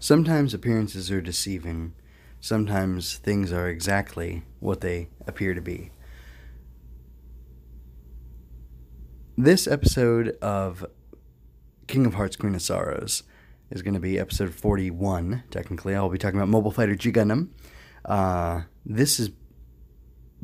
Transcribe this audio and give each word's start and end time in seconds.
Sometimes 0.00 0.54
appearances 0.54 1.10
are 1.10 1.20
deceiving. 1.20 1.92
Sometimes 2.40 3.16
things 3.16 3.52
are 3.52 3.68
exactly 3.68 4.44
what 4.60 4.80
they 4.80 5.08
appear 5.26 5.54
to 5.54 5.60
be. 5.60 5.90
This 9.36 9.66
episode 9.66 10.36
of 10.40 10.86
King 11.88 12.06
of 12.06 12.14
Hearts, 12.14 12.36
Queen 12.36 12.54
of 12.54 12.62
Sorrows 12.62 13.24
is 13.70 13.82
going 13.82 13.94
to 13.94 14.00
be 14.00 14.18
episode 14.18 14.54
41, 14.54 15.42
technically. 15.50 15.96
I'll 15.96 16.08
be 16.08 16.18
talking 16.18 16.38
about 16.38 16.48
Mobile 16.48 16.70
Fighter 16.70 16.94
G 16.94 17.10
Gundam. 17.10 17.48
Uh, 18.04 18.62
this 18.86 19.18
is 19.18 19.30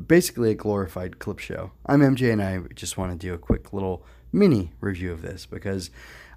basically 0.05 0.51
a 0.51 0.55
glorified 0.55 1.19
clip 1.19 1.39
show. 1.39 1.71
I'm 1.85 2.01
MJ, 2.01 2.31
and 2.31 2.41
I 2.41 2.59
just 2.73 2.97
want 2.97 3.13
to 3.13 3.17
do 3.17 3.33
a 3.33 3.37
quick 3.37 3.71
little 3.71 4.05
mini 4.35 4.71
review 4.81 5.11
of 5.11 5.21
this 5.21 5.45
because 5.45 5.89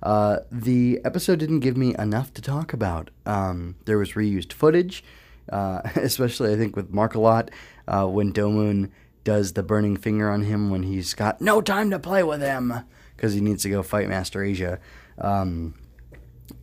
uh, 0.02 0.38
the 0.50 1.00
episode 1.04 1.38
didn't 1.38 1.60
give 1.60 1.76
me 1.76 1.94
enough 1.98 2.32
to 2.34 2.42
talk 2.42 2.72
about. 2.72 3.10
Um, 3.26 3.74
there 3.84 3.98
was 3.98 4.12
reused 4.12 4.52
footage, 4.52 5.04
uh, 5.52 5.82
especially 5.96 6.52
I 6.52 6.56
think 6.56 6.76
with 6.76 6.92
Markalot 6.92 7.50
uh, 7.86 8.06
when 8.06 8.32
Domon 8.32 8.90
does 9.24 9.52
the 9.52 9.62
burning 9.62 9.96
finger 9.96 10.30
on 10.30 10.42
him 10.42 10.70
when 10.70 10.84
he's 10.84 11.12
got 11.12 11.40
no 11.40 11.60
time 11.60 11.90
to 11.90 11.98
play 11.98 12.22
with 12.22 12.40
him 12.40 12.72
because 13.16 13.34
he 13.34 13.40
needs 13.40 13.62
to 13.64 13.70
go 13.70 13.82
fight 13.82 14.08
Master 14.08 14.42
Asia. 14.42 14.78
Um, 15.18 15.74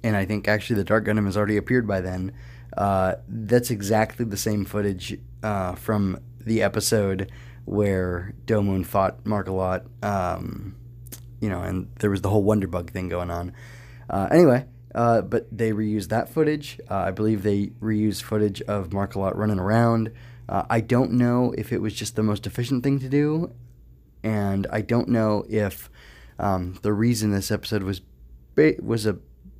and 0.02 0.16
I 0.16 0.26
think 0.26 0.48
actually 0.48 0.78
the 0.78 0.84
Dark 0.84 1.06
Gundam 1.06 1.26
has 1.26 1.38
already 1.38 1.58
appeared 1.58 1.88
by 1.88 2.02
then. 2.02 2.34
Uh, 2.76 3.16
that's 3.28 3.70
exactly 3.70 4.26
the 4.26 4.38
same 4.38 4.66
footage 4.66 5.18
uh, 5.44 5.76
from 5.76 6.20
the 6.40 6.62
episode 6.64 7.32
where 7.66 8.34
Domon 8.46 8.86
fought 8.86 9.24
Markalot. 9.26 9.86
Um, 10.04 10.76
you 11.40 11.50
know, 11.50 11.62
and 11.62 11.90
there 12.00 12.10
was 12.10 12.22
the 12.22 12.30
whole 12.30 12.44
Wonder 12.44 12.68
Bug 12.68 12.92
thing 12.92 13.10
going 13.10 13.30
on. 13.30 13.54
Uh, 14.10 14.28
anyway, 14.32 14.66
uh, 14.94 15.22
but 15.22 15.48
they 15.56 15.72
reused 15.72 16.10
that 16.10 16.30
footage. 16.30 16.80
Uh, 16.90 16.96
I 16.96 17.12
believe 17.12 17.44
they 17.44 17.68
reused 17.82 18.24
footage 18.24 18.62
of 18.64 18.90
Markalot 18.90 19.36
running 19.36 19.60
around. 19.60 20.12
Uh, 20.48 20.64
I 20.70 20.80
don't 20.80 21.14
know 21.14 21.54
if 21.58 21.72
it 21.74 21.82
was 21.82 21.94
just 21.94 22.16
the 22.16 22.24
most 22.24 22.46
efficient 22.46 22.84
thing 22.84 23.00
to 23.00 23.10
do, 23.10 23.52
and 24.24 24.68
I 24.72 24.82
don't 24.82 25.10
know 25.10 25.46
if 25.50 25.90
um, 26.40 26.78
the 26.82 26.94
reason 26.94 27.32
this 27.32 27.52
episode 27.52 27.84
was 27.84 28.02
ba- 28.56 28.76
was 28.82 29.06
a 29.06 29.18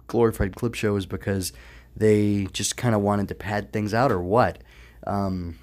glorified 0.08 0.56
clip 0.56 0.76
show 0.76 0.96
is 0.96 1.06
because 1.06 1.54
they 1.96 2.48
just 2.52 2.78
kind 2.78 2.94
of 2.94 3.02
wanted 3.02 3.28
to 3.30 3.36
pad 3.36 3.72
things 3.74 3.94
out 3.94 4.12
or 4.12 4.22
what. 4.22 4.60
Um, 5.08 5.58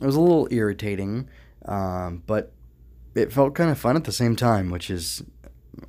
it 0.00 0.06
was 0.06 0.16
a 0.16 0.20
little 0.20 0.48
irritating, 0.50 1.28
um, 1.66 2.22
but 2.26 2.52
it 3.14 3.32
felt 3.32 3.54
kind 3.54 3.70
of 3.70 3.78
fun 3.78 3.96
at 3.96 4.04
the 4.04 4.12
same 4.12 4.36
time, 4.36 4.70
which 4.70 4.90
is 4.90 5.22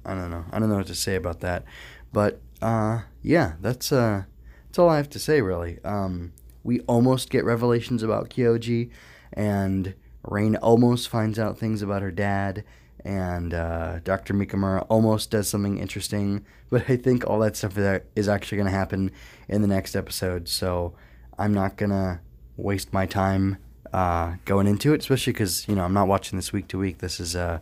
I 0.06 0.14
don't 0.14 0.30
know. 0.32 0.46
I 0.52 0.60
don't 0.60 0.70
know 0.70 0.78
what 0.78 0.88
to 0.88 0.96
say 0.96 1.16
about 1.16 1.42
that. 1.42 1.64
But 2.12 2.42
uh, 2.62 3.02
yeah, 3.22 3.54
that's 3.62 3.92
uh, 3.92 4.24
that's 4.68 4.80
all 4.80 4.90
I 4.90 4.98
have 4.98 5.10
to 5.12 5.20
say 5.20 5.42
really. 5.42 5.80
Um, 5.84 6.34
we 6.64 6.80
almost 6.82 7.30
get 7.30 7.44
revelations 7.44 8.04
about 8.04 8.30
Kyoji, 8.30 8.90
and 9.34 9.96
Rain 10.24 10.56
almost 10.58 11.10
finds 11.10 11.38
out 11.38 11.58
things 11.58 11.82
about 11.82 12.02
her 12.02 12.12
dad, 12.12 12.64
and 13.04 13.54
uh, 13.54 14.00
Dr. 14.00 14.34
Mikamura 14.34 14.86
almost 14.90 15.32
does 15.32 15.48
something 15.50 15.78
interesting. 15.78 16.46
But 16.70 16.90
I 16.90 16.96
think 16.96 17.28
all 17.28 17.40
that 17.40 17.56
stuff 17.56 17.78
is 18.16 18.28
actually 18.28 18.58
going 18.58 18.72
to 18.72 18.76
happen 18.76 19.12
in 19.48 19.62
the 19.62 19.68
next 19.68 19.96
episode. 19.96 20.48
So 20.48 20.96
I'm 21.38 21.54
not 21.54 21.78
gonna 21.78 22.22
waste 22.58 22.94
my 22.94 23.06
time 23.06 23.58
uh, 23.94 24.34
going 24.46 24.66
into 24.66 24.94
it, 24.94 25.02
especially 25.02 25.34
because 25.34 25.68
you 25.68 25.76
know 25.76 25.84
I'm 25.84 25.94
not 25.94 26.08
watching 26.08 26.38
this 26.38 26.52
week 26.52 26.68
to 26.70 26.80
week. 26.80 26.98
This 26.98 27.20
is 27.20 27.36
uh, 27.36 27.60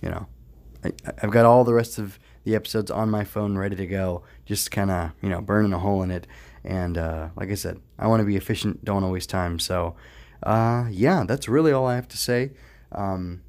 you 0.00 0.08
know, 0.08 0.26
I, 0.84 0.92
I've 1.22 1.30
got 1.30 1.44
all 1.44 1.64
the 1.64 1.74
rest 1.74 1.98
of 1.98 2.18
the 2.44 2.54
episodes 2.54 2.90
on 2.90 3.10
my 3.10 3.24
phone 3.24 3.58
ready 3.58 3.74
to 3.76 3.86
go, 3.86 4.22
just 4.46 4.70
kind 4.70 4.90
of 4.90 5.10
you 5.20 5.28
know 5.28 5.40
burning 5.40 5.72
a 5.72 5.78
hole 5.78 6.02
in 6.02 6.10
it. 6.10 6.26
And 6.64 6.96
uh, 6.96 7.28
like 7.36 7.50
I 7.50 7.54
said, 7.54 7.80
I 7.98 8.06
want 8.06 8.20
to 8.20 8.24
be 8.24 8.36
efficient, 8.36 8.84
don't 8.84 9.08
waste 9.10 9.28
time. 9.28 9.58
So 9.58 9.96
uh, 10.44 10.86
yeah, 10.90 11.24
that's 11.26 11.48
really 11.48 11.72
all 11.72 11.86
I 11.86 11.96
have 11.96 12.08
to 12.08 12.16
say. 12.16 12.52
Um, 12.92 13.42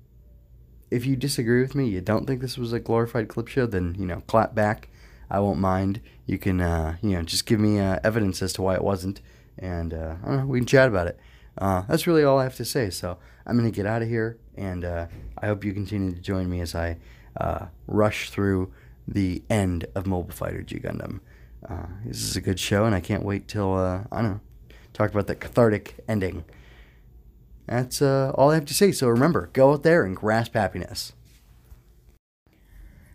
if 0.90 1.06
you 1.06 1.16
disagree 1.16 1.62
with 1.62 1.76
me, 1.76 1.88
you 1.88 2.02
don't 2.02 2.26
think 2.26 2.42
this 2.42 2.58
was 2.58 2.74
a 2.74 2.80
glorified 2.80 3.28
clip 3.28 3.48
show, 3.48 3.68
then 3.68 3.96
you 4.00 4.06
know 4.08 4.24
clap 4.28 4.56
back. 4.56 4.90
I 5.30 5.40
won't 5.40 5.60
mind. 5.60 6.02
You 6.26 6.40
can 6.40 6.60
uh, 6.60 6.98
you 7.04 7.12
know 7.12 7.22
just 7.22 7.46
give 7.46 7.60
me 7.60 7.80
uh, 7.80 8.00
evidence 8.04 8.42
as 8.42 8.52
to 8.54 8.64
why 8.64 8.74
it 8.74 8.84
wasn't, 8.84 9.22
and 9.60 9.94
I 9.94 10.18
don't 10.26 10.38
know, 10.38 10.46
we 10.48 10.58
can 10.60 10.66
chat 10.66 10.88
about 10.88 11.06
it. 11.06 11.20
Uh, 11.58 11.84
that's 11.88 12.08
really 12.08 12.24
all 12.24 12.40
I 12.40 12.44
have 12.44 12.56
to 12.56 12.66
say. 12.66 12.90
So 12.90 13.18
I'm 13.46 13.58
going 13.58 13.70
to 13.70 13.76
get 13.76 13.86
out 13.86 14.02
of 14.02 14.08
here, 14.08 14.38
and 14.56 14.84
uh, 14.84 15.08
I 15.38 15.48
hope 15.48 15.64
you 15.64 15.74
continue 15.74 16.14
to 16.14 16.22
join 16.22 16.50
me 16.50 16.62
as 16.62 16.76
I 16.76 16.98
uh, 17.40 17.68
rush 17.88 18.30
through 18.30 18.72
the 19.08 19.44
end 19.50 19.86
of 19.96 20.08
Mobile 20.08 20.34
Fighter 20.34 20.64
G 20.64 20.80
Gundam. 20.80 21.20
Uh, 21.68 21.88
this 22.06 22.22
is 22.22 22.36
a 22.36 22.42
good 22.42 22.60
show, 22.60 22.86
and 22.86 22.94
I 22.94 23.00
can't 23.00 23.24
wait 23.24 23.48
till, 23.48 23.76
uh, 23.76 24.04
I 24.12 24.22
don't 24.22 24.32
know, 24.32 24.40
talk 24.94 25.12
about 25.12 25.28
the 25.28 25.36
cathartic 25.36 25.96
ending. 26.08 26.44
That's 27.68 28.02
uh, 28.02 28.32
all 28.36 28.52
I 28.52 28.56
have 28.56 28.66
to 28.66 28.74
say. 28.74 28.92
So 28.92 29.08
remember, 29.08 29.50
go 29.54 29.74
out 29.74 29.84
there 29.84 30.04
and 30.04 30.16
grasp 30.16 30.54
happiness. 30.54 31.14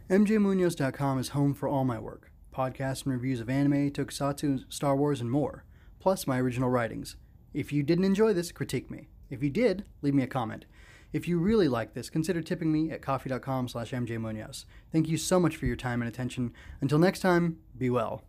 MJMunoz.com 0.09 1.19
is 1.21 1.29
home 1.29 1.55
for 1.55 1.69
all 1.69 1.85
my 1.85 1.99
work 1.99 2.31
podcasts 2.53 3.05
and 3.05 3.13
reviews 3.13 3.41
of 3.41 3.49
anime, 3.49 3.91
tokusatsu, 3.91 4.65
Star 4.69 4.97
Wars, 4.97 5.21
and 5.21 5.31
more, 5.31 5.65
plus 6.01 6.27
my 6.27 6.39
original 6.41 6.69
writings. 6.69 7.17
If 7.53 7.73
you 7.73 7.83
didn't 7.83 8.05
enjoy 8.05 8.33
this, 8.33 8.53
critique 8.53 8.91
me. 8.91 9.09
If 9.31 9.43
you 9.43 9.51
did, 9.51 9.85
leave 10.03 10.15
me 10.15 10.23
a 10.23 10.29
comment. 10.29 10.67
If 11.13 11.27
you 11.27 11.39
really 11.39 11.69
like 11.69 11.95
this, 11.95 12.09
consider 12.09 12.41
tipping 12.41 12.71
me 12.71 12.91
at 12.91 13.03
ko-fi.com 13.03 13.69
slash 13.69 13.91
mjmunoz. 13.91 14.65
Thank 14.93 15.09
you 15.09 15.17
so 15.17 15.41
much 15.41 15.57
for 15.57 15.67
your 15.67 15.77
time 15.77 16.01
and 16.01 16.09
attention. 16.09 16.53
Until 16.81 16.99
next 16.99 17.21
time, 17.21 17.59
be 17.77 17.91
well. 17.91 18.23